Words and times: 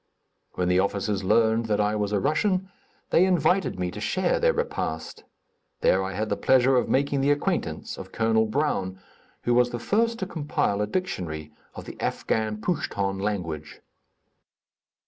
When 0.53 0.67
the 0.67 0.79
officers 0.79 1.23
learned 1.23 1.67
that 1.67 1.79
I 1.79 1.95
was 1.95 2.11
a 2.11 2.19
Russian, 2.19 2.71
they 3.11 3.23
invited 3.23 3.79
me 3.79 3.91
to 3.91 4.01
share 4.01 4.39
their 4.39 4.51
repast. 4.51 5.23
There 5.81 6.03
I 6.03 6.13
had 6.13 6.29
the 6.29 6.35
pleasure 6.35 6.75
of 6.75 6.89
making 6.89 7.21
the 7.21 7.29
acquaintance 7.29 7.99
of 7.99 8.11
Col. 8.11 8.47
Brown, 8.47 8.99
who 9.43 9.53
was 9.53 9.69
the 9.69 9.77
first 9.77 10.17
to 10.17 10.25
compile 10.25 10.81
a 10.81 10.87
dictionary 10.87 11.53
of 11.75 11.85
the 11.85 12.01
Afghan 12.01 12.57
pouchton 12.61 13.19
language. 13.19 13.79